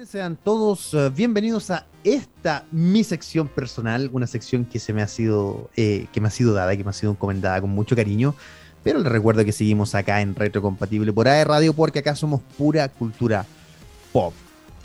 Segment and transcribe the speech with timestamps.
[0.00, 5.06] Sean todos uh, bienvenidos a esta mi sección personal, una sección que se me ha
[5.06, 8.34] sido eh, que me ha sido dada, que me ha sido encomendada con mucho cariño.
[8.82, 12.88] Pero les recuerdo que seguimos acá en Retrocompatible por AE Radio porque acá somos pura
[12.88, 13.44] cultura
[14.12, 14.32] pop.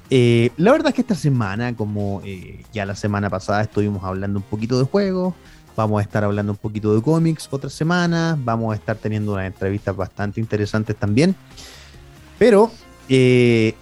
[0.10, 4.40] Eh, la verdad es que esta semana, como eh, ya la semana pasada estuvimos hablando
[4.40, 5.34] un poquito de juegos,
[5.76, 9.48] vamos a estar hablando un poquito de cómics otra semana, vamos a estar teniendo unas
[9.48, 11.34] entrevistas bastante interesantes también.
[12.38, 12.72] Pero
[13.10, 13.74] eh,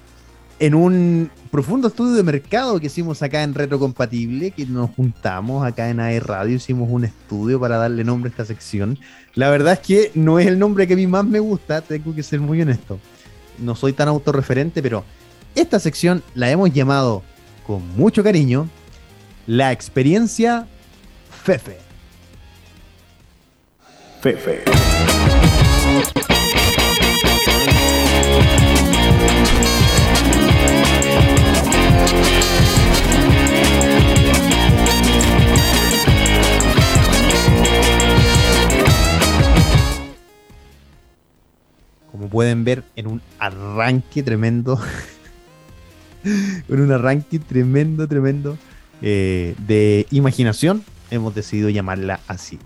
[0.60, 5.90] en un profundo estudio de mercado que hicimos acá en Retrocompatible, que nos juntamos acá
[5.90, 8.98] en AE Radio, hicimos un estudio para darle nombre a esta sección.
[9.34, 12.16] La verdad es que no es el nombre que a mí más me gusta, tengo
[12.16, 13.00] que ser muy honesto.
[13.60, 15.04] No soy tan autorreferente, pero
[15.56, 17.24] esta sección la hemos llamado
[17.66, 18.70] con mucho cariño
[19.48, 20.68] la experiencia
[21.44, 21.78] Fefe.
[24.22, 25.45] Fefe.
[42.36, 44.78] Pueden ver, en un arranque tremendo,
[46.26, 48.58] en un arranque tremendo, tremendo
[49.02, 52.60] eh, de imaginación, hemos decidido llamarla así.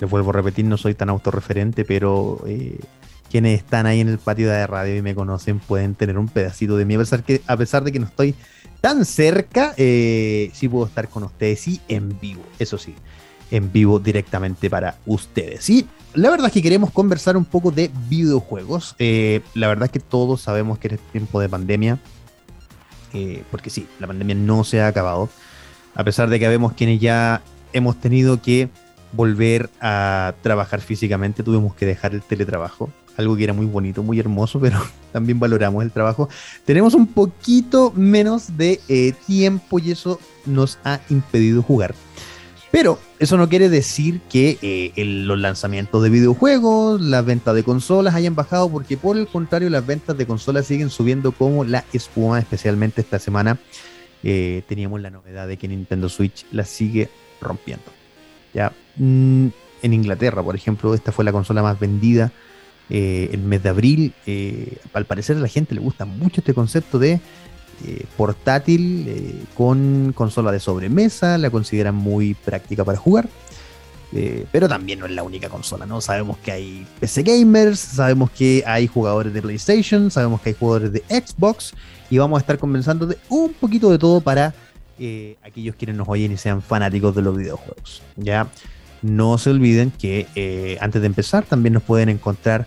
[0.00, 2.78] Les vuelvo a repetir, no soy tan autorreferente, pero eh,
[3.30, 6.78] quienes están ahí en el patio de radio y me conocen pueden tener un pedacito
[6.78, 8.34] de mí, a pesar, que, a pesar de que no estoy
[8.80, 12.94] tan cerca, eh, sí puedo estar con ustedes y en vivo, eso sí,
[13.50, 15.68] en vivo directamente para ustedes.
[15.70, 18.94] Y la verdad es que queremos conversar un poco de videojuegos.
[18.98, 21.98] Eh, la verdad es que todos sabemos que es tiempo de pandemia,
[23.12, 25.28] eh, porque sí, la pandemia no se ha acabado,
[25.94, 28.68] a pesar de que vemos quienes ya hemos tenido que
[29.12, 34.18] volver a trabajar físicamente, tuvimos que dejar el teletrabajo algo que era muy bonito, muy
[34.18, 34.78] hermoso, pero
[35.12, 36.30] también valoramos el trabajo.
[36.64, 41.94] Tenemos un poquito menos de eh, tiempo y eso nos ha impedido jugar.
[42.70, 48.14] Pero eso no quiere decir que eh, los lanzamientos de videojuegos, las ventas de consolas
[48.14, 52.38] hayan bajado, porque por el contrario, las ventas de consolas siguen subiendo como la espuma,
[52.38, 53.58] especialmente esta semana.
[54.22, 57.08] Eh, teníamos la novedad de que Nintendo Switch la sigue
[57.40, 57.84] rompiendo.
[58.54, 59.46] Ya mm,
[59.82, 62.32] en Inglaterra, por ejemplo, esta fue la consola más vendida
[62.90, 64.14] eh, el mes de abril.
[64.26, 67.20] Eh, al parecer a la gente le gusta mucho este concepto de
[67.86, 73.28] eh, portátil con consola de sobremesa, la consideran muy práctica para jugar.
[74.50, 76.00] pero también no es la única consola, ¿no?
[76.00, 80.92] Sabemos que hay PC gamers, sabemos que hay jugadores de PlayStation, sabemos que hay jugadores
[80.92, 81.74] de Xbox
[82.08, 84.54] y vamos a estar conversando de un poquito de todo para
[85.42, 88.02] aquellos quienes nos oyen y sean fanáticos de los videojuegos.
[88.16, 88.48] Ya
[89.02, 92.66] no se olviden que antes de empezar también nos pueden encontrar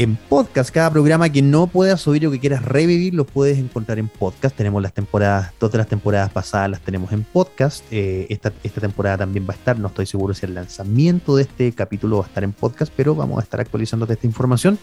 [0.00, 0.70] en podcast.
[0.70, 4.56] Cada programa que no puedas oír o que quieras revivir, lo puedes encontrar en podcast.
[4.56, 7.84] Tenemos las temporadas, todas las temporadas pasadas las tenemos en podcast.
[7.90, 11.42] Eh, esta, esta, temporada también va a estar, no estoy seguro si el lanzamiento de
[11.42, 14.78] este capítulo va a estar en podcast, pero vamos a estar actualizando esta información.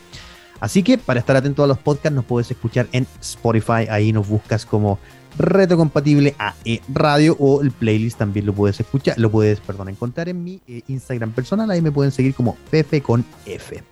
[0.59, 4.27] Así que para estar atento a los podcasts nos puedes escuchar en Spotify, ahí nos
[4.27, 4.99] buscas como
[5.39, 10.29] Reto Compatible AE Radio o el playlist también lo puedes escuchar, lo puedes, perdón, encontrar
[10.29, 13.83] en mi eh, Instagram personal, ahí me pueden seguir como Fefe con F.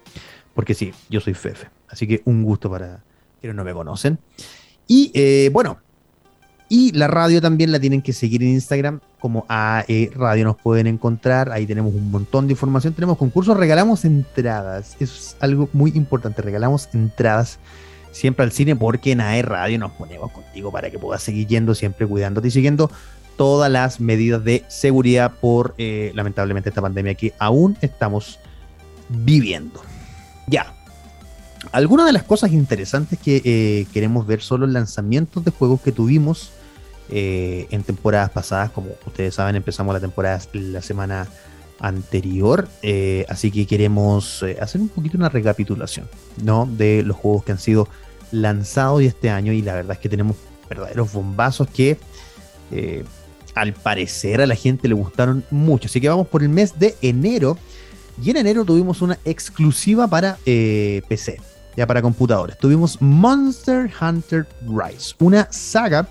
[0.56, 1.68] Porque sí, yo soy Fefe.
[1.88, 3.04] Así que un gusto para
[3.40, 4.18] quienes no me conocen.
[4.88, 5.78] Y eh, bueno,
[6.70, 10.88] y la radio también la tienen que seguir en Instagram como AE Radio nos pueden
[10.88, 11.52] encontrar.
[11.52, 12.94] Ahí tenemos un montón de información.
[12.94, 14.96] Tenemos concursos, regalamos entradas.
[15.00, 16.42] Es algo muy importante.
[16.42, 17.60] Regalamos entradas
[18.12, 21.76] siempre al cine porque en AE Radio nos ponemos contigo para que puedas seguir yendo,
[21.76, 22.92] siempre cuidándote y siguiendo
[23.36, 28.40] todas las medidas de seguridad por eh, lamentablemente esta pandemia que aún estamos
[29.10, 29.82] viviendo.
[30.48, 30.74] Ya.
[31.72, 35.92] Algunas de las cosas interesantes que eh, queremos ver son los lanzamientos de juegos que
[35.92, 36.52] tuvimos
[37.10, 38.72] eh, en temporadas pasadas.
[38.72, 41.28] Como ustedes saben, empezamos la temporada la semana
[41.80, 42.68] anterior.
[42.84, 46.08] Eh, así que queremos hacer un poquito una recapitulación
[46.44, 46.68] ¿no?
[46.68, 47.88] de los juegos que han sido
[48.32, 49.52] lanzados este año.
[49.52, 50.38] Y la verdad es que tenemos
[50.70, 51.98] verdaderos bombazos que
[53.56, 55.88] al parecer a la gente le gustaron mucho.
[55.88, 57.58] Así que vamos por el mes de enero
[58.22, 61.40] y en enero tuvimos una exclusiva para eh, PC,
[61.76, 62.58] ya para computadores.
[62.58, 66.08] Tuvimos Monster Hunter Rise, una saga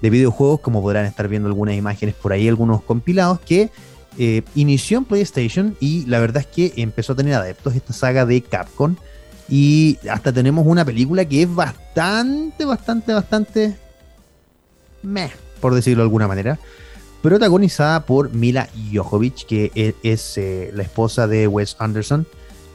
[0.00, 3.70] de videojuegos, como podrán estar viendo algunas imágenes por ahí, algunos compilados, que
[4.18, 8.26] eh, inició en PlayStation y la verdad es que empezó a tener adeptos esta saga
[8.26, 8.96] de Capcom.
[9.48, 13.76] Y hasta tenemos una película que es bastante, bastante, bastante
[15.02, 16.58] meh, por decirlo de alguna manera
[17.22, 22.26] protagonizada por Mila Jovovich, que e-, es, eh, la esposa de Wes Anderson,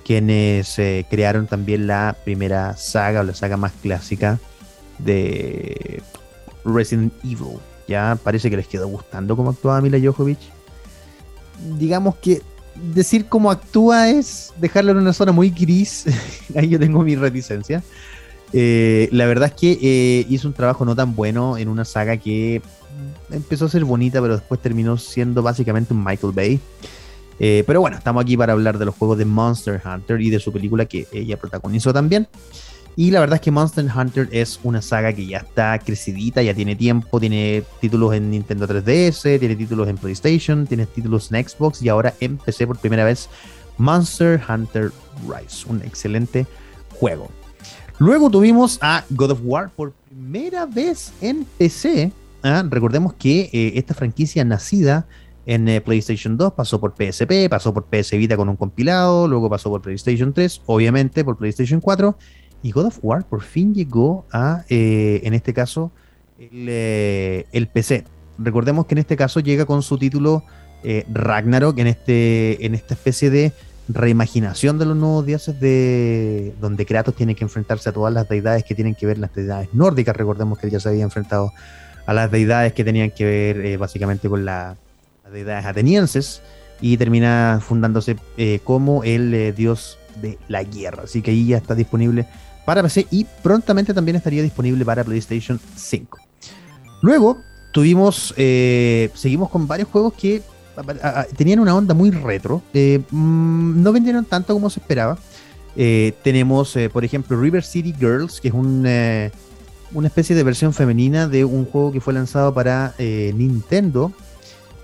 [0.05, 4.39] quienes eh, crearon también la primera saga o la saga más clásica
[4.99, 6.01] de
[6.63, 7.59] Resident Evil.
[7.87, 10.51] Ya parece que les quedó gustando cómo actuaba Mila Jovovich.
[11.77, 12.41] Digamos que
[12.93, 16.05] decir cómo actúa es dejarlo en una zona muy gris.
[16.55, 17.83] Ahí yo tengo mi reticencia.
[18.53, 22.17] Eh, la verdad es que eh, hizo un trabajo no tan bueno en una saga
[22.17, 22.61] que
[23.31, 26.59] empezó a ser bonita, pero después terminó siendo básicamente un Michael Bay.
[27.39, 30.39] Eh, pero bueno, estamos aquí para hablar de los juegos de Monster Hunter y de
[30.39, 32.27] su película que ella protagonizó también.
[32.95, 36.55] Y la verdad es que Monster Hunter es una saga que ya está crecidita, ya
[36.55, 41.83] tiene tiempo, tiene títulos en Nintendo 3DS, tiene títulos en PlayStation, tiene títulos en Xbox
[41.83, 43.29] y ahora empecé por primera vez
[43.77, 44.91] Monster Hunter
[45.27, 46.47] Rise, un excelente
[46.99, 47.29] juego.
[47.99, 52.11] Luego tuvimos a God of War por primera vez en PC.
[52.43, 52.63] ¿ah?
[52.69, 55.07] Recordemos que eh, esta franquicia nacida
[55.47, 59.49] en eh, PlayStation 2 pasó por PSP, pasó por PS Vita con un compilado, luego
[59.49, 62.15] pasó por PlayStation 3, obviamente por PlayStation 4
[62.61, 65.91] y God of War por fin llegó a, eh, en este caso,
[66.39, 68.03] eh, el, PC.
[68.37, 70.43] Recordemos que en este caso llega con su título
[71.09, 73.51] Ragnarok, en, este, en esta especie de
[73.87, 78.63] reimaginación de los nuevos dioses, de donde Kratos tiene que enfrentarse a todas las deidades
[78.63, 80.15] que tienen que ver las deidades nórdicas.
[80.15, 81.51] Recordemos que él ya se había enfrentado
[82.05, 84.77] a las deidades que tenían que ver básicamente con las
[85.31, 86.41] deidades atenienses
[86.79, 88.17] y termina fundándose
[88.63, 91.03] como el dios de la guerra.
[91.03, 92.27] Así que ahí ya está disponible
[92.65, 96.17] para PC y prontamente también estaría disponible para PlayStation 5.
[97.01, 97.37] Luego
[97.71, 100.41] tuvimos, eh, seguimos con varios juegos que
[101.35, 105.17] tenían una onda muy retro, eh, mm, no vendieron tanto como se esperaba.
[105.75, 108.79] Eh, tenemos, por ejemplo, River City Girls, que es un,
[109.93, 114.11] una especie de versión femenina de un juego que fue lanzado para Nintendo.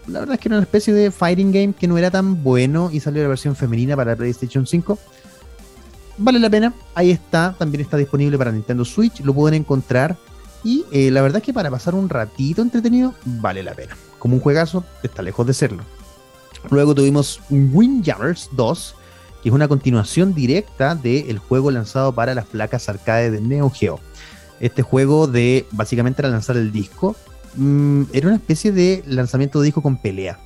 [0.06, 2.90] La verdad es que era una especie de fighting game que no era tan bueno
[2.92, 5.00] y salió la versión femenina para PlayStation 5
[6.18, 6.74] vale la pena.
[6.95, 10.18] Ahí está, también está disponible para Nintendo Switch, lo pueden encontrar.
[10.63, 13.98] Y eh, la verdad es que para pasar un ratito entretenido, vale la pena.
[14.23, 15.83] Como un juegazo, está lejos de serlo.
[16.69, 18.95] Luego tuvimos Windjammers 2,
[19.41, 23.99] que es una continuación directa del juego lanzado para las placas arcade de Neo Geo.
[24.61, 27.17] Este juego de básicamente era lanzar el disco,
[27.57, 30.39] mm, era una especie de lanzamiento de disco con pelea.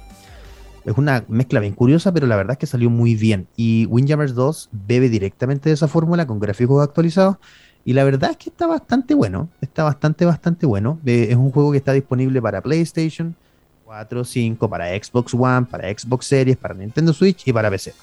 [0.84, 3.48] Es una mezcla bien curiosa, pero la verdad es que salió muy bien.
[3.58, 7.38] Y Windjammers 2 bebe directamente de esa fórmula con gráficos actualizados.
[7.86, 9.50] Y la verdad es que está bastante bueno.
[9.62, 11.00] Está bastante, bastante bueno.
[11.06, 13.36] Eh, es un juego que está disponible para PlayStation
[13.88, 17.94] 4, 5, para Xbox One, para Xbox Series, para Nintendo Switch y para PC.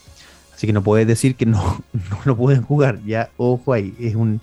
[0.54, 3.00] Así que no puedes decir que no, no lo pueden jugar.
[3.04, 3.94] Ya, ojo ahí.
[4.00, 4.40] Es un,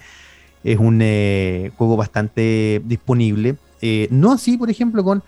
[0.64, 3.56] es un eh, juego bastante disponible.
[3.82, 5.24] Eh, no así, por ejemplo, con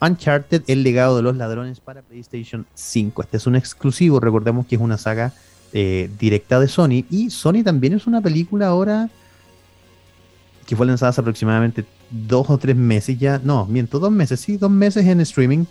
[0.00, 3.20] Uncharted, El legado de los ladrones para PlayStation 5.
[3.20, 5.34] Este es un exclusivo, recordemos que es una saga
[5.74, 7.04] eh, directa de Sony.
[7.10, 9.10] Y Sony también es una película ahora
[10.66, 13.40] que fue lanzada hace aproximadamente dos o tres meses ya.
[13.42, 15.64] No, miento, dos meses, sí, dos meses en streaming.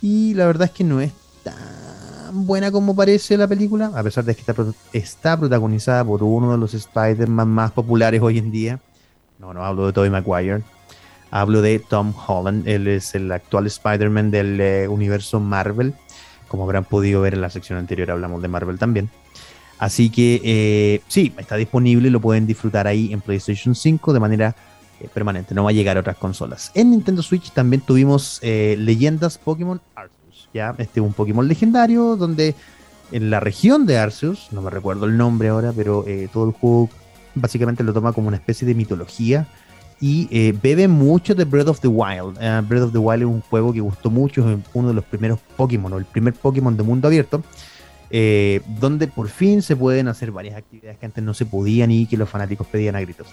[0.00, 4.24] Y la verdad es que no es tan buena como parece la película, a pesar
[4.24, 4.54] de que está,
[4.92, 8.80] está protagonizada por uno de los Spider-Man más populares hoy en día.
[9.38, 10.62] No, no hablo de Tobey Maguire
[11.30, 15.94] Hablo de Tom Holland, él es el actual Spider-Man del eh, universo Marvel.
[16.48, 19.08] Como habrán podido ver en la sección anterior, hablamos de Marvel también.
[19.80, 24.54] Así que eh, sí, está disponible lo pueden disfrutar ahí en PlayStation 5 de manera
[25.00, 25.54] eh, permanente.
[25.54, 26.70] No va a llegar a otras consolas.
[26.74, 30.48] En Nintendo Switch también tuvimos Leyendas Pokémon Arceus.
[30.54, 32.54] Ya, este es un Pokémon legendario donde
[33.10, 36.88] en la región de Arceus, no me recuerdo el nombre ahora, pero todo el juego
[37.34, 39.48] básicamente lo toma como una especie de mitología
[40.00, 42.38] y eh, bebe mucho de Breath of the Wild.
[42.40, 45.04] Eh, Breath of the Wild es un juego que gustó mucho, es uno de los
[45.04, 47.42] primeros Pokémon, o el primer Pokémon de mundo abierto,
[48.10, 52.06] eh, donde por fin se pueden hacer varias actividades que antes no se podían y
[52.06, 53.28] que los fanáticos pedían a gritos.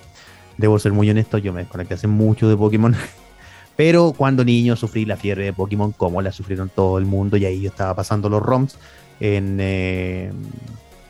[0.57, 2.95] Debo ser muy honesto, yo me desconecté hace mucho de Pokémon,
[3.75, 7.45] pero cuando niño sufrí la fiebre de Pokémon, como la sufrieron todo el mundo, y
[7.45, 8.77] ahí yo estaba pasando los ROMs
[9.19, 9.59] en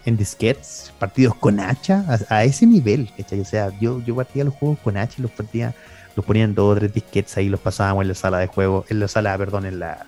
[0.07, 4.79] en disquets, partidos con hacha, a, ese nivel, O sea, yo, yo partía los juegos
[4.79, 5.75] con hacha y los partía,
[6.15, 8.85] los ponía en dos o tres disquets ahí, los pasábamos en la sala de juego,
[8.87, 10.05] en la sala, perdón, en la,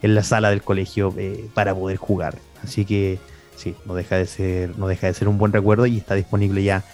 [0.00, 2.38] en la sala del colegio eh, para poder jugar.
[2.64, 3.18] Así que
[3.56, 6.62] sí, no deja de ser, no deja de ser un buen recuerdo y está disponible
[6.62, 6.84] ya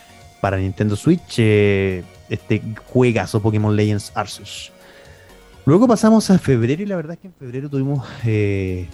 [0.40, 4.72] para Nintendo Switch eh, este juegazo Pokémon Legends Arceus.
[5.64, 8.88] Luego pasamos a febrero y la verdad es que en febrero tuvimos eh,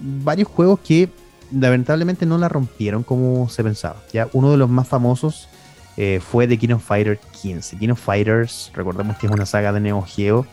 [0.00, 1.08] varios juegos que
[1.52, 4.02] lamentablemente no la rompieron como se pensaba.
[4.12, 5.48] Ya uno de los más famosos
[5.96, 7.78] eh, fue The King of Fighters 15.
[7.78, 10.46] King Fighters, recordemos que es una saga de Neo Geo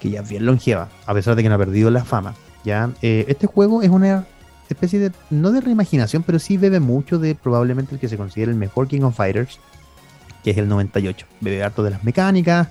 [0.00, 2.34] que ya es bien longeva, a pesar de que no ha perdido la fama.
[2.64, 4.26] Ya eh, este juego es una
[4.68, 8.50] especie de no de reimaginación, pero sí bebe mucho de probablemente el que se considera
[8.50, 9.58] el mejor King of Fighters,
[10.42, 11.26] que es el 98.
[11.40, 12.68] Bebe harto de las mecánicas,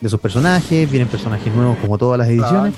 [0.00, 2.74] de sus personajes, vienen personajes nuevos como todas las ediciones,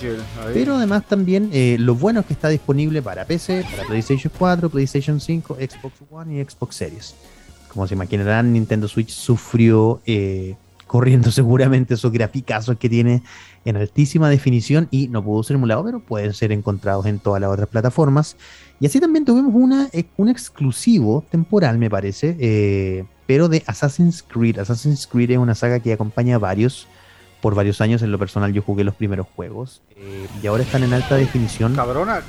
[0.52, 4.70] pero además también eh, lo bueno es que está disponible para PC, para PlayStation 4,
[4.70, 7.14] PlayStation 5, Xbox One y Xbox Series.
[7.68, 10.54] Como se imaginarán, Nintendo Switch sufrió eh,
[10.86, 13.22] corriendo seguramente esos graficazos que tiene
[13.66, 17.50] en altísima definición y no pudo ser emulado, pero pueden ser encontrados en todas las
[17.50, 18.36] otras plataformas.
[18.80, 24.58] Y así también tuvimos una, eh, un exclusivo temporal, me parece, pero de Assassin's Creed.
[24.58, 26.86] Assassin's Creed es una saga que acompaña a varios
[27.40, 28.02] por varios años.
[28.02, 31.76] En lo personal, yo jugué los primeros juegos eh, y ahora están en alta definición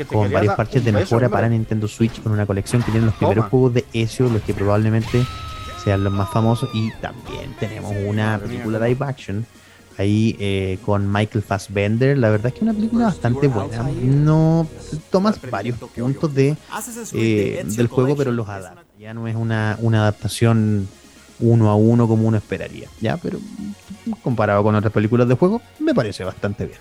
[0.07, 3.45] con varios parches de mejora para Nintendo Switch, con una colección que tiene los primeros
[3.47, 5.25] juegos de Ezio, los que probablemente
[5.83, 6.69] sean los más famosos.
[6.73, 9.45] Y también tenemos una película live action
[9.97, 12.17] ahí eh, con Michael Fassbender.
[12.17, 13.83] La verdad es que es una película bastante buena.
[14.03, 14.67] No
[15.09, 16.55] tomas varios puntos de,
[17.13, 18.83] eh, del juego, pero los adapta.
[18.99, 20.87] Ya no es una, una adaptación
[21.39, 23.17] uno a uno como uno esperaría, ¿ya?
[23.17, 23.39] Pero
[24.23, 26.79] comparado con otras películas de juego, me parece bastante bien.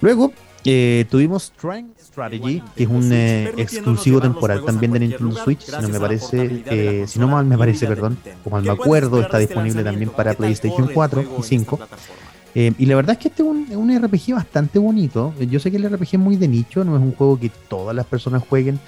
[0.00, 0.32] Luego
[0.64, 5.82] eh, tuvimos Trying Strategy, que es un eh, exclusivo temporal también de Nintendo Switch, si
[5.82, 9.36] no me parece, eh, si no mal me parece, perdón, como mal me acuerdo, está
[9.38, 11.80] disponible también para PlayStation 4 y 5.
[12.54, 15.34] y la verdad es que este es un, un, RPG bastante bonito.
[15.38, 17.94] Yo sé que el RPG es muy de nicho, no es un juego que todas
[17.94, 18.80] las personas jueguen,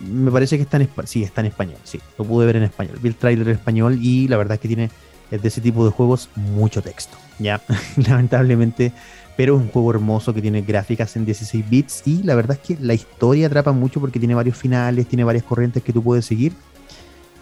[0.00, 1.06] me parece que está en español.
[1.08, 1.78] Sí, está en español.
[1.84, 2.98] Sí, lo pude ver en español.
[3.00, 4.90] Vi el trailer en español y la verdad es que tiene
[5.30, 7.16] de ese tipo de juegos mucho texto.
[7.38, 7.60] Ya,
[7.96, 8.92] lamentablemente.
[9.36, 12.76] Pero es un juego hermoso que tiene gráficas en 16 bits y la verdad es
[12.76, 16.24] que la historia atrapa mucho porque tiene varios finales, tiene varias corrientes que tú puedes
[16.24, 16.52] seguir.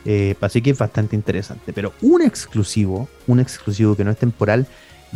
[0.05, 1.73] Eh, así que es bastante interesante.
[1.73, 4.67] Pero un exclusivo, un exclusivo que no es temporal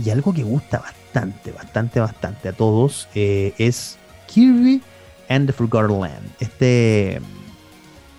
[0.03, 4.83] y algo que gusta bastante, bastante, bastante a todos eh, es Kirby
[5.29, 6.31] and the Forgotten Land.
[6.41, 7.21] Este,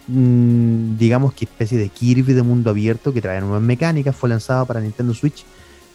[0.08, 4.66] mm, digamos que especie de Kirby de mundo abierto que trae nuevas mecánicas, fue lanzado
[4.66, 5.46] para Nintendo Switch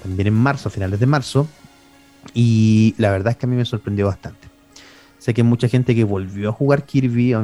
[0.02, 1.47] también en marzo, a finales de marzo.
[2.35, 4.49] Y la verdad es que a mí me sorprendió bastante.
[5.19, 7.35] Sé que mucha gente que volvió a jugar Kirby.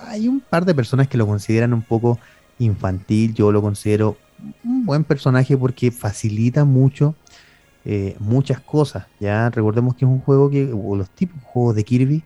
[0.00, 2.18] Hay un par de personas que lo consideran un poco
[2.58, 3.34] infantil.
[3.34, 4.16] Yo lo considero
[4.64, 7.14] un buen personaje porque facilita mucho
[7.88, 9.06] eh, muchas cosas.
[9.20, 12.24] Ya recordemos que es un juego que, los tipos de juegos de Kirby,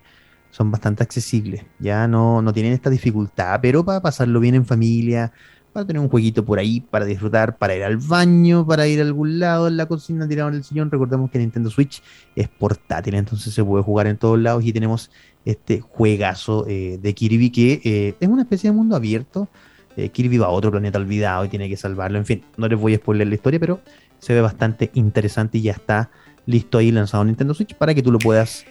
[0.50, 1.67] son bastante accesibles.
[1.79, 5.33] Ya no, no tienen esta dificultad, pero para pasarlo bien en familia,
[5.73, 9.03] para tener un jueguito por ahí, para disfrutar, para ir al baño, para ir a
[9.03, 10.91] algún lado en la cocina tirado en el sillón.
[10.91, 12.03] Recordemos que Nintendo Switch
[12.35, 15.11] es portátil, entonces se puede jugar en todos lados y tenemos
[15.45, 19.49] este juegazo eh, de Kirby que eh, es una especie de mundo abierto.
[19.97, 22.19] Eh, Kirby va a otro planeta olvidado y tiene que salvarlo.
[22.19, 23.81] En fin, no les voy a spoiler la historia, pero
[24.19, 26.11] se ve bastante interesante y ya está
[26.47, 28.65] listo ahí lanzado en Nintendo Switch para que tú lo puedas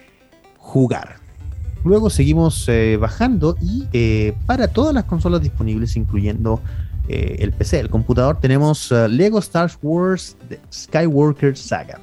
[0.58, 1.16] jugar.
[1.82, 2.68] Luego seguimos
[3.00, 6.60] bajando y para todas las consolas disponibles, incluyendo
[7.12, 10.36] eh, el PC, el computador, tenemos Lego Star Wars
[10.72, 12.00] Skywalker Saga.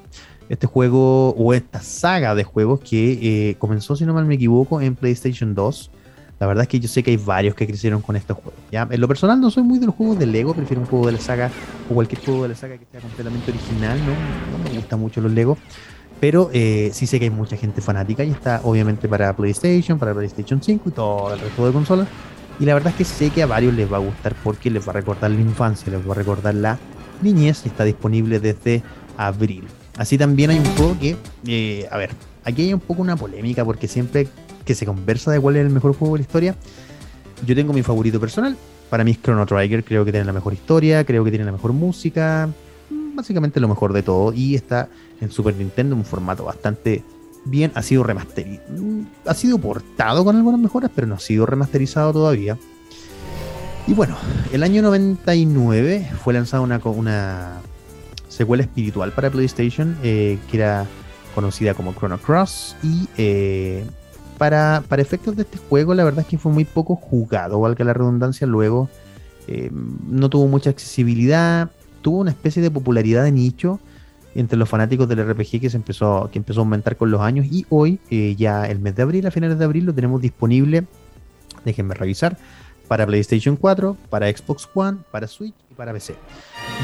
[0.49, 4.95] Este juego o esta saga de juegos que comenzó, si no mal me equivoco, en
[4.95, 5.91] PlayStation 2.
[6.39, 8.53] La verdad es que yo sé que hay varios que crecieron con estos juegos.
[8.71, 8.87] ¿ya?
[8.89, 11.13] En lo personal no soy muy de los juegos de Lego, prefiero un juego de
[11.13, 11.49] la saga
[11.89, 13.99] o cualquier juego de la saga que sea completamente original.
[13.99, 15.57] No, no me gustan mucho los Lego.
[16.19, 20.13] Pero eh, sí sé que hay mucha gente fanática y está obviamente para PlayStation, para
[20.13, 22.07] PlayStation 5 y todo el resto de consolas.
[22.59, 24.85] Y la verdad es que sé que a varios les va a gustar porque les
[24.85, 26.79] va a recordar la infancia, les va a recordar la
[27.21, 28.81] niñez y está disponible desde
[29.15, 29.65] abril.
[29.97, 32.11] Así también hay un juego que, eh, a ver,
[32.43, 34.27] aquí hay un poco una polémica porque siempre
[34.65, 36.55] que se conversa de cuál es el mejor juego de la historia,
[37.45, 38.57] yo tengo mi favorito personal.
[38.89, 41.51] Para mí es Chrono Trigger, creo que tiene la mejor historia, creo que tiene la
[41.51, 42.49] mejor música,
[43.15, 44.33] básicamente lo mejor de todo.
[44.33, 47.03] Y está en Super Nintendo en un formato bastante
[47.45, 47.71] bien.
[47.75, 48.67] Ha sido remasterizado.
[49.25, 52.57] Ha sido portado con algunas mejoras, pero no ha sido remasterizado todavía.
[53.87, 54.17] Y bueno,
[54.51, 57.61] el año 99 fue lanzada una, una
[58.27, 60.85] secuela espiritual para PlayStation eh, que era
[61.33, 62.75] conocida como Chrono Cross.
[62.83, 63.85] Y eh,
[64.37, 67.85] para, para, efectos de este juego, la verdad es que fue muy poco jugado, valga
[67.85, 68.45] la redundancia.
[68.45, 68.89] Luego
[69.47, 71.69] eh, no tuvo mucha accesibilidad
[72.07, 73.81] tuvo una especie de popularidad de nicho
[74.37, 77.47] entre los fanáticos del RPG que se empezó, que empezó a aumentar con los años
[77.49, 80.85] y hoy, eh, ya el mes de abril, a finales de abril, lo tenemos disponible,
[81.65, 82.37] déjenme revisar,
[82.87, 86.15] para PlayStation 4, para Xbox One, para Switch y para PC.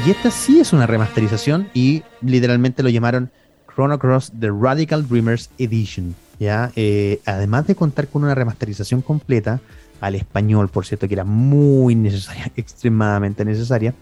[0.04, 3.30] Y esta sí es una remasterización y literalmente lo llamaron
[3.72, 6.16] Chrono Cross The Radical Dreamers Edition.
[6.40, 6.72] ¿ya?
[6.74, 9.60] Eh, además de contar con una remasterización completa
[10.00, 13.94] al español, por cierto, que era muy necesaria, extremadamente necesaria,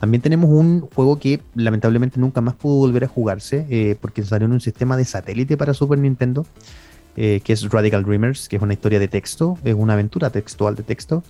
[0.00, 4.46] también tenemos un juego que lamentablemente nunca más pudo volver a jugarse eh, porque salió
[4.46, 6.46] en un sistema de satélite para Super Nintendo,
[7.16, 10.74] eh, que es Radical Dreamers, que es una historia de texto, es una aventura textual
[10.74, 11.22] de texto,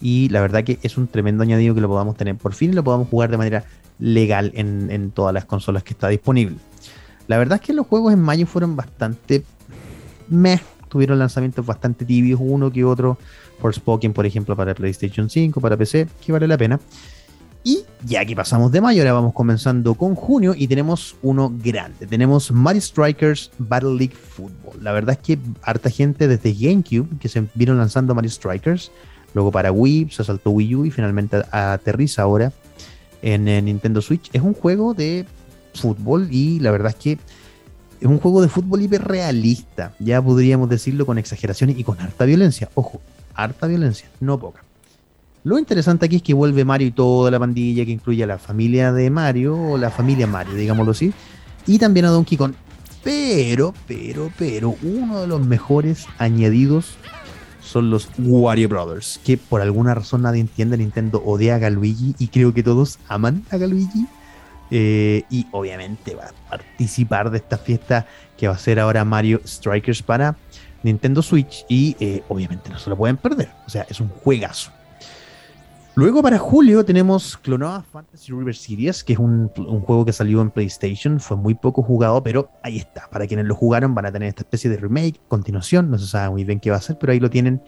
[0.00, 2.74] Y la verdad que es un tremendo añadido que lo podamos tener por fin y
[2.74, 3.64] lo podamos jugar de manera
[3.98, 6.56] legal en, todas las consolas que está disponible.
[7.28, 9.42] La verdad es que los juegos en mayo fueron bastante
[10.28, 13.16] meh, tuvieron lanzamientos bastante tibios, uno que otro.
[13.58, 16.78] Forspoken, por ejemplo, para PlayStation 5, para PC, que vale la pena.
[17.64, 22.06] Y ya que pasamos de mayo, ahora vamos comenzando con junio y tenemos uno grande.
[22.06, 24.82] Tenemos Mario Strikers Battle League Football.
[24.82, 28.90] La verdad es que harta gente desde GameCube que se vieron lanzando Mario Strikers,
[29.34, 32.52] luego para Wii, se saltó Wii U y finalmente aterriza ahora
[33.22, 34.30] en, Nintendo Switch.
[34.32, 35.26] Es un juego de
[35.74, 37.12] fútbol y la verdad es que
[38.00, 39.92] es un juego de fútbol hiperrealista.
[39.98, 42.70] Ya podríamos decirlo con exageraciones y con harta violencia.
[42.74, 43.00] Ojo,
[43.34, 44.67] harta violencia, no poca.
[45.44, 48.38] Lo interesante aquí es que vuelve Mario y toda la pandilla, que incluye a la
[48.38, 51.12] familia de Mario, o la familia Mario, digámoslo así,
[51.66, 52.52] y también a Donkey Kong.
[53.04, 56.96] Pero, pero, pero, uno de los mejores añadidos
[57.60, 62.28] son los Wario Brothers, que por alguna razón nadie entiende, Nintendo odia a Galuigi y
[62.28, 64.06] creo que todos aman a Galuigi.
[64.70, 69.40] Eh, y obviamente va a participar de esta fiesta que va a ser ahora Mario
[69.46, 70.36] Strikers para
[70.82, 73.48] Nintendo Switch y eh, obviamente no se lo pueden perder.
[73.66, 74.70] O sea, es un juegazo.
[75.98, 80.52] Luego para julio tenemos Clonoa Fantasy River Series, que es un, juego que salió en
[80.52, 83.10] PlayStation, fue muy poco jugado, pero ahí está.
[83.10, 86.30] Para quienes lo jugaron van a tener esta especie de remake, continuación, no se sabe
[86.30, 87.60] muy bien qué va a ser, pero ahí lo tienen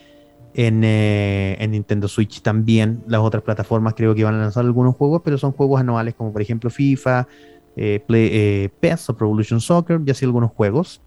[0.55, 3.03] en, eh, Nintendo Switch también.
[3.09, 6.33] Las otras plataformas creo que van a lanzar algunos juegos, pero son juegos anuales como
[6.33, 7.27] por ejemplo FIFA,
[7.75, 11.03] eh, Play, eh, PES o Pro Soccer y así algunos juegos.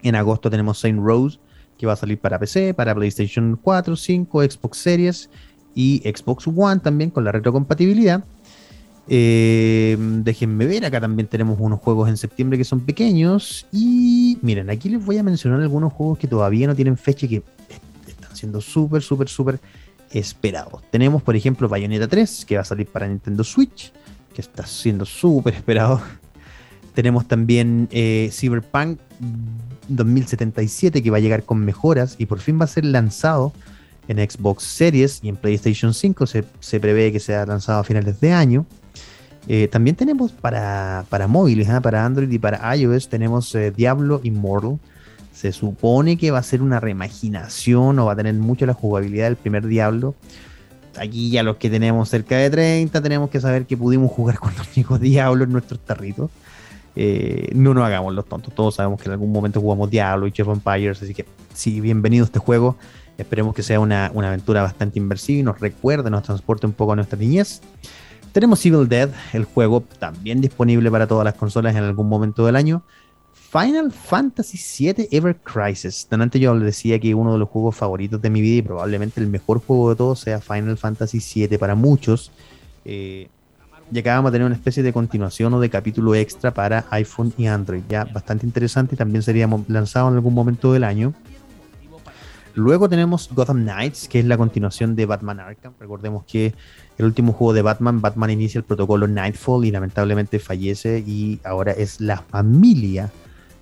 [0.00, 1.40] En agosto tenemos Saint Rose,
[1.76, 5.28] que va a salir para PC, para PlayStation 4, 5, Xbox Series
[5.76, 8.24] y Xbox One también con la retrocompatibilidad.
[9.08, 13.66] Eh, déjenme ver, acá también tenemos unos juegos en septiembre que son pequeños.
[13.70, 17.28] Y miren, aquí les voy a mencionar algunos juegos que todavía no tienen fecha y
[17.28, 17.42] que
[18.08, 19.60] están siendo súper, súper, súper
[20.10, 20.82] esperados.
[20.90, 23.92] Tenemos, por ejemplo, Bayonetta 3, que va a salir para Nintendo Switch,
[24.34, 26.00] que está siendo súper esperado.
[26.94, 28.98] Tenemos también eh, Cyberpunk
[29.88, 33.52] 2077, que va a llegar con mejoras y por fin va a ser lanzado
[34.08, 38.32] en Xbox Series y en PlayStation 5 se, prevé que sea lanzado a finales de
[38.32, 38.66] año.
[39.48, 41.80] Eh, también tenemos para, para móviles, ¿ah?
[41.80, 44.78] para Android y para iOS, tenemos eh, Diablo Immortal.
[45.32, 49.26] Se supone que va a ser una reimaginación o va a tener mucho la jugabilidad
[49.26, 50.14] del primer Diablo.
[50.98, 54.54] Aquí ya los que tenemos cerca de 30 tenemos que saber que pudimos jugar con
[54.56, 56.30] los chicos Diablo en nuestros tarritos.
[56.98, 60.32] Eh, no nos hagamos los tontos, todos sabemos que en algún momento jugamos Diablo y
[60.32, 62.78] Chef Empires, así que sí, bienvenido a este juego.
[63.18, 66.96] Esperemos que sea una, aventura bastante inversiva y nos recuerde, nos transporte un poco a
[66.96, 67.62] nuestra niñez.
[68.32, 72.56] Tenemos Evil Dead, el juego también disponible para todas las consolas en algún momento del
[72.56, 72.82] año.
[73.50, 76.06] Final Fantasy VII Ever Crisis.
[76.10, 79.20] Antes yo les decía que uno de los juegos favoritos de mi vida y probablemente
[79.20, 82.32] el mejor juego de todos sea Final Fantasy VII para muchos.
[82.84, 83.28] Eh,
[83.92, 87.32] y acá vamos a tener una especie de continuación o de capítulo extra para iPhone
[87.38, 87.82] y Android.
[87.88, 91.14] Ya bastante interesante y también sería lanzado en algún momento del año.
[92.56, 95.74] Luego tenemos Gotham Knights, que es la continuación de Batman Arkham.
[95.78, 96.54] Recordemos que
[96.96, 101.72] el último juego de Batman, Batman inicia el protocolo Nightfall y lamentablemente fallece y ahora
[101.72, 103.12] es la familia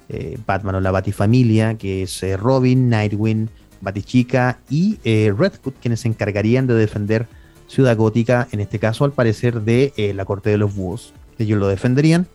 [0.08, 3.48] eh, Batman o la Batifamilia, que es eh, Robin, Nightwing,
[3.80, 7.26] Batichica y eh, Red Hood, quienes se encargarían de defender
[7.66, 11.14] Ciudad Gótica, en este caso al parecer de la Corte de los Búhos.
[11.40, 12.28] Ellos lo defenderían.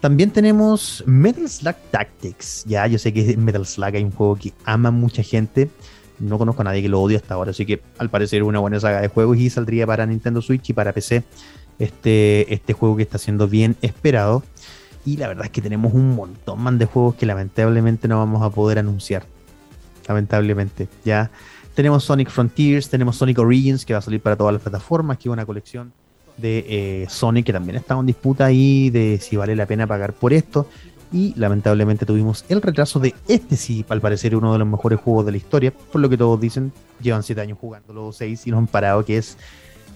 [0.00, 2.64] También tenemos Metal Slug Tactics.
[2.64, 5.68] Ya, yo sé que Metal Slug hay un juego que ama mucha gente.
[6.18, 8.80] No conozco a nadie que lo odie hasta ahora, así que al parecer una buena
[8.80, 11.22] saga de juegos y saldría para Nintendo Switch y para PC
[11.78, 14.42] este, este juego que está siendo bien esperado.
[15.04, 18.42] Y la verdad es que tenemos un montón más de juegos que lamentablemente no vamos
[18.42, 19.24] a poder anunciar.
[20.08, 21.30] Lamentablemente, ya.
[21.74, 25.28] Tenemos Sonic Frontiers, tenemos Sonic Origins que va a salir para todas las plataformas, que
[25.28, 25.92] es una colección
[26.40, 30.12] de eh, Sony, que también estaba en disputa ahí de si vale la pena pagar
[30.12, 30.66] por esto.
[31.12, 35.26] Y lamentablemente tuvimos el retraso de este, sí, al parecer uno de los mejores juegos
[35.26, 36.72] de la historia, por lo que todos dicen,
[37.02, 39.36] llevan 7 años jugando, los 6 y no han parado, que es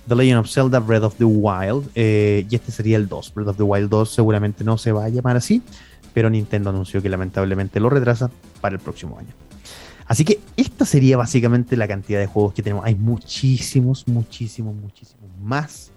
[0.09, 1.89] The Legend of Zelda Breath of the Wild.
[1.95, 3.33] Eh, y este sería el 2.
[3.33, 5.63] Breath of the Wild 2 seguramente no se va a llamar así,
[6.13, 8.31] pero Nintendo anunció que lamentablemente lo retrasa
[8.61, 9.31] para el próximo año.
[10.07, 12.85] Así que esta sería básicamente la cantidad de juegos que tenemos.
[12.85, 15.93] Hay muchísimos, muchísimos, muchísimos más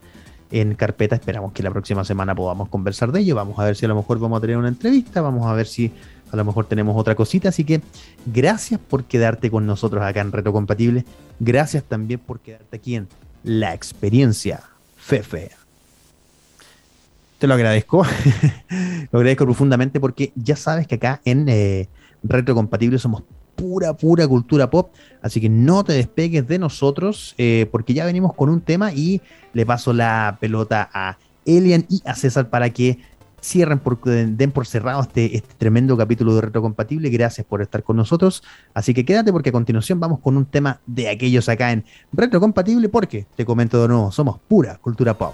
[0.51, 1.15] en carpeta.
[1.15, 3.35] Esperamos que la próxima semana podamos conversar de ello.
[3.35, 5.21] Vamos a ver si a lo mejor vamos a tener una entrevista.
[5.21, 5.91] Vamos a ver si
[6.31, 7.49] a lo mejor tenemos otra cosita.
[7.49, 7.81] Así que
[8.25, 11.05] gracias por quedarte con nosotros acá en Reto Compatible.
[11.39, 13.07] Gracias también por quedarte aquí en
[13.43, 14.61] La Experiencia
[14.97, 15.51] Fefe.
[17.39, 18.05] Te lo agradezco.
[19.11, 21.87] lo agradezco profundamente porque ya sabes que acá en eh,
[22.53, 23.23] Compatible somos
[23.57, 24.91] pura, pura cultura pop.
[25.21, 29.21] Así que no te despegues de nosotros, eh, porque ya venimos con un tema y
[29.51, 32.99] le paso la pelota a Elian y a César para que
[33.41, 37.09] cierren, por, den por cerrado este, este tremendo capítulo de Retrocompatible.
[37.09, 38.43] Gracias por estar con nosotros.
[38.73, 42.89] Así que quédate porque a continuación vamos con un tema de aquellos acá en Retrocompatible,
[42.89, 45.33] porque te comento de nuevo, somos pura cultura pop.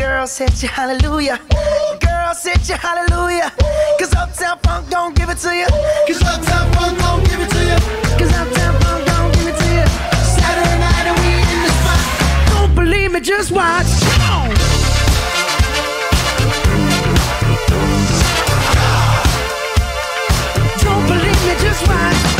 [0.00, 1.38] Girls hit you, hallelujah.
[2.00, 3.52] Girls hit you, hallelujah.
[3.98, 5.66] Cause Uptown Funk don't give it to you.
[6.08, 7.76] Cause Uptown Funk don't give it to you.
[8.18, 9.84] Cause Uptown Funk don't give it to you.
[10.24, 12.00] Saturday night and we in the spot.
[12.48, 13.84] Don't believe me, just watch.
[14.00, 14.48] Come on.
[20.80, 22.39] Don't believe me, just watch.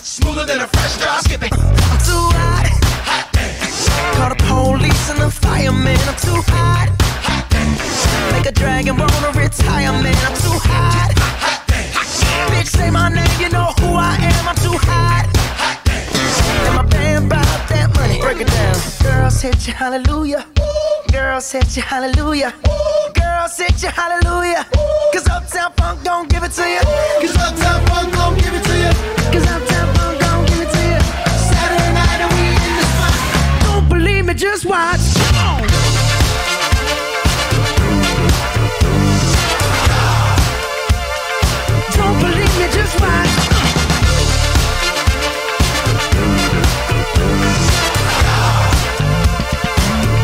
[6.31, 6.87] Too hot.
[8.31, 10.15] Make a dragon wanna retire, man.
[10.27, 11.11] I'm too hot.
[12.51, 14.43] Bitch, say my name, you know who I am.
[14.51, 15.25] I'm too hot.
[16.67, 18.19] And my band that money.
[18.21, 18.75] Break it down.
[19.03, 20.45] Girls hit you, hallelujah.
[21.11, 22.53] Girls hit you, hallelujah.
[23.19, 24.65] Girls hit you, hallelujah.
[25.13, 26.83] Cause Uptown Funk don't give it to you.
[27.21, 28.93] Cause Uptown Funk don't give it to you.
[29.33, 31.01] Cause Uptown Funk don't give it to you.
[31.51, 33.13] Saturday night and we in the spot.
[33.65, 35.03] Don't believe me, just watch.
[35.15, 35.70] Come on.
[42.71, 43.29] Just watch.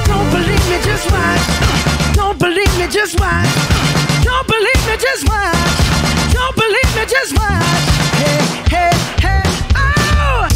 [0.06, 1.42] Don't believe me, just watch.
[2.14, 3.50] Don't believe me, just watch.
[4.24, 5.56] Don't believe me, just watch.
[6.34, 7.86] Don't believe me, just watch.
[8.18, 8.40] Hey,
[8.74, 8.92] hey,
[9.26, 9.44] hey,
[9.76, 10.48] oh!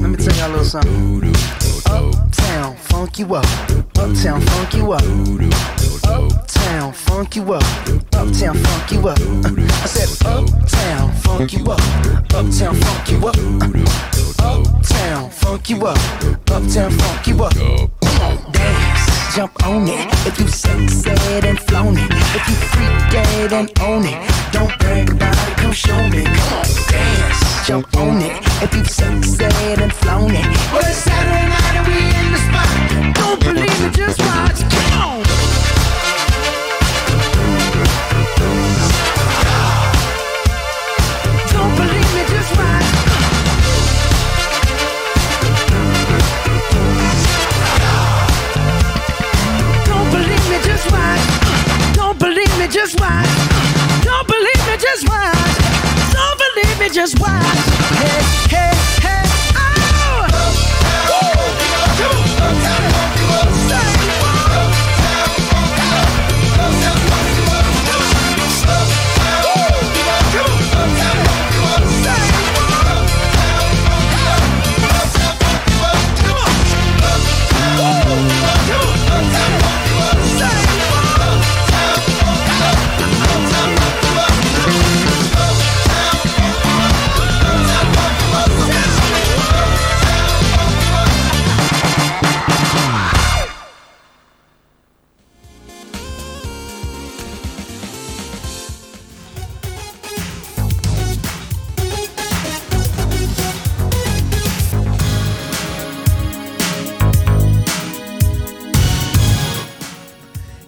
[0.00, 1.20] Let me tell y'all a little something.
[2.76, 3.69] Funk you up.
[4.20, 5.02] Uptown, funk you up.
[6.04, 7.62] Uptown, funk you up.
[8.12, 9.18] Uptown, funk you up.
[9.18, 11.80] I said, Uptown, funk you up.
[12.34, 13.36] Uptown, funk you up.
[14.38, 15.96] Uptown, funk you up.
[16.50, 17.54] Uptown, funk you up.
[18.52, 18.89] Dance,
[19.34, 20.06] jump on it.
[20.26, 24.18] If you sexed and flown it, if you freak dead and own it,
[24.52, 25.56] don't brag about it.
[25.56, 26.24] Come show me.
[26.24, 28.36] Come on, dance, jump on it.
[28.62, 33.14] If you sexed and flown it, well it's Saturday night and we in the spot.
[33.14, 34.60] Don't believe it, just watch.
[34.60, 35.29] Come on.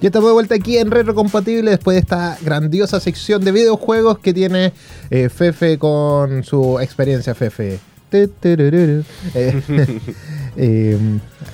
[0.03, 4.19] Ya estamos de vuelta aquí en Retro Compatible después de esta grandiosa sección de videojuegos
[4.19, 4.73] que tiene
[5.11, 7.79] eh, Fefe con su experiencia Fefe.
[8.13, 8.29] Eh,
[10.59, 10.99] eh,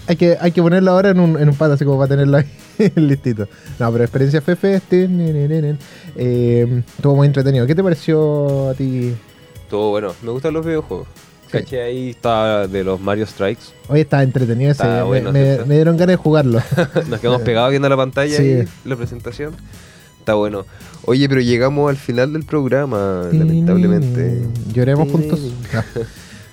[0.09, 2.39] hay, que, hay que ponerlo ahora en un, en un pad así como para tenerlo
[2.39, 2.47] ahí
[2.97, 3.47] listito.
[3.79, 4.81] No, pero experiencia Fefe.
[4.91, 7.65] Eh, estuvo muy entretenido.
[7.65, 9.15] ¿Qué te pareció a ti?
[9.71, 10.15] Todo bueno.
[10.23, 11.07] Me gustan los videojuegos.
[11.51, 13.65] Caché ahí está de los Mario Strikes.
[13.89, 14.83] Hoy está entretenido ese.
[14.83, 16.61] Está bueno, me, dieron ganas de jugarlo.
[17.09, 18.65] Nos quedamos pegados viendo la pantalla Sí.
[18.85, 19.55] y la presentación.
[20.19, 20.67] Está bueno.
[21.05, 24.43] Oye, pero llegamos al final del programa, lamentablemente.
[24.73, 25.41] Lloremos juntos.
[25.73, 25.83] No.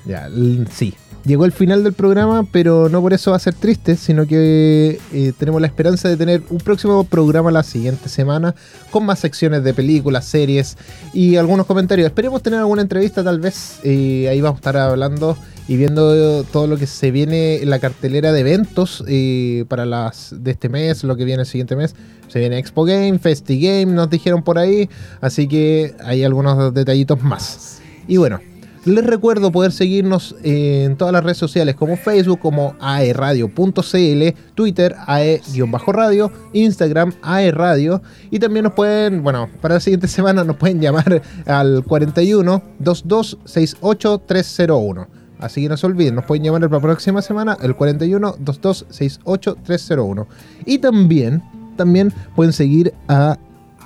[0.05, 0.29] Ya,
[0.71, 0.93] sí.
[1.25, 4.99] Llegó el final del programa, pero no por eso va a ser triste, sino que
[5.11, 8.53] eh, tenemos la esperanza de tener un próximo programa la siguiente semana
[8.91, 10.77] con más secciones de películas, series
[11.13, 12.05] y algunos comentarios.
[12.05, 13.79] Esperemos tener alguna entrevista tal vez.
[13.83, 15.35] eh, ahí vamos a estar hablando
[15.67, 20.35] y viendo todo lo que se viene en la cartelera de eventos eh, para las
[20.37, 21.95] de este mes, lo que viene el siguiente mes.
[22.27, 24.89] Se viene Expo Game, Festi Game, nos dijeron por ahí.
[25.21, 27.79] Así que hay algunos detallitos más.
[28.07, 28.39] Y bueno,
[28.85, 36.31] les recuerdo poder seguirnos en todas las redes sociales como Facebook, como aeradio.cl, Twitter, ae-radio,
[36.53, 38.01] Instagram, aeradio.
[38.29, 43.39] Y también nos pueden, bueno, para la siguiente semana nos pueden llamar al 41 22
[43.45, 45.07] 68 301.
[45.39, 49.57] Así que no se olviden, nos pueden llamar la próxima semana al 41 22 68
[49.63, 50.27] 301.
[50.65, 51.43] Y también,
[51.75, 53.37] también pueden seguir a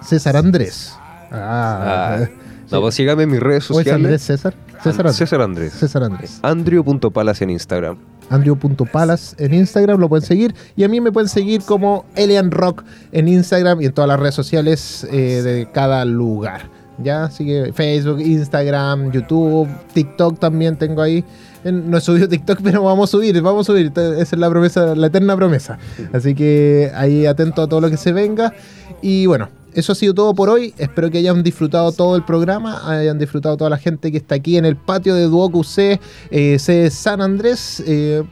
[0.03, 0.93] César Andrés.
[1.31, 2.27] Ah, Ah,
[2.71, 4.21] No, pues síganme en mis redes ¿O es Andrés sociales.
[4.21, 4.53] César?
[4.83, 5.17] César Andrés.
[5.17, 5.73] César Andrés.
[5.73, 6.39] César Andrés.
[6.41, 7.97] Andrew.palas en Instagram.
[8.29, 10.55] Andrew.palas en Instagram, lo pueden seguir.
[10.75, 14.19] Y a mí me pueden seguir como Elian Rock en Instagram y en todas las
[14.19, 16.69] redes sociales eh, de cada lugar.
[17.01, 21.23] Ya, así que Facebook, Instagram, YouTube, TikTok también tengo ahí.
[21.63, 23.91] No he subido TikTok, pero vamos a subir, vamos a subir.
[23.95, 25.77] Esa es la promesa, la eterna promesa.
[26.13, 28.53] Así que ahí atento a todo lo que se venga.
[29.01, 30.73] Y bueno, eso ha sido todo por hoy.
[30.77, 34.57] Espero que hayan disfrutado todo el programa, hayan disfrutado toda la gente que está aquí
[34.57, 35.99] en el patio de Duoku C,
[36.31, 38.23] eh, C San Andrés eh,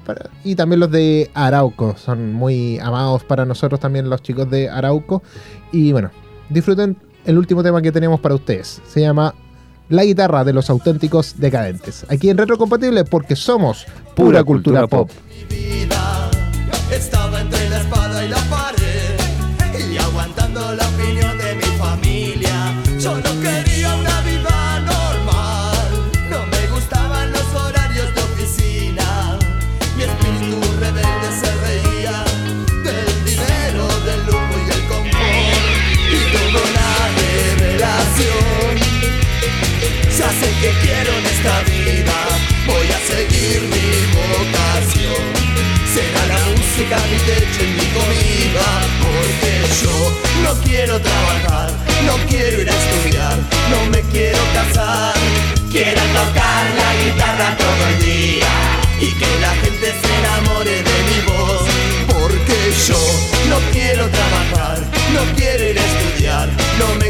[0.44, 1.96] y también los de Arauco.
[1.98, 5.24] Son muy amados para nosotros también los chicos de Arauco.
[5.72, 6.12] Y bueno,
[6.50, 8.82] disfruten el último tema que tenemos para ustedes.
[8.88, 9.34] Se llama
[9.90, 12.06] La guitarra de los auténticos decadentes.
[12.10, 15.10] Aquí en Retrocompatible porque somos pura, cultura, pop.
[15.50, 16.30] Mi vida
[16.92, 18.38] estaba entre la espada y la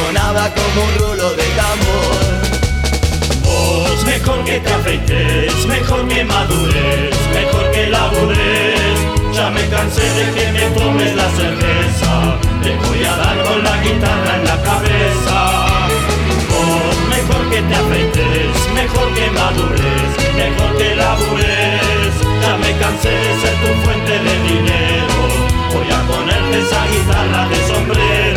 [0.00, 2.40] sonaba como un rulo de tambor.
[3.44, 8.96] Vos mejor que te afeites, mejor que madures, mejor que labures.
[9.32, 12.12] Ya me cansé de que me tomes la cerveza,
[12.62, 15.36] te voy a dar con la guitarra en la cabeza.
[16.52, 20.10] Vos mejor que te afeites, mejor que madures,
[20.42, 22.14] mejor que labures.
[22.42, 25.18] Ya me cansé de ser tu fuente de dinero,
[25.72, 28.29] voy a ponerte esa guitarra de sombrero.